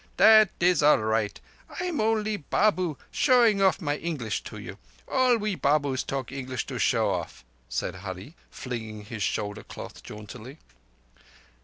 [0.17, 1.39] "That is all raight.
[1.79, 4.79] I am only Babu showing off my English to you.
[5.07, 10.57] All we Babus talk English to show off;" said Hurree, flinging his shoulder cloth jauntily.